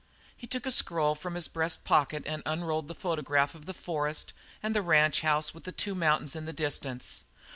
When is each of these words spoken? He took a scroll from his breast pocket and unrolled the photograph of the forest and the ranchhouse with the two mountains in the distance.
He 0.35 0.47
took 0.47 0.65
a 0.65 0.71
scroll 0.71 1.13
from 1.13 1.35
his 1.35 1.47
breast 1.47 1.83
pocket 1.83 2.23
and 2.25 2.41
unrolled 2.43 2.87
the 2.87 2.95
photograph 2.95 3.53
of 3.53 3.67
the 3.67 3.73
forest 3.75 4.33
and 4.63 4.75
the 4.75 4.81
ranchhouse 4.81 5.53
with 5.53 5.63
the 5.63 5.71
two 5.71 5.93
mountains 5.93 6.35
in 6.35 6.45
the 6.47 6.53
distance. 6.53 7.25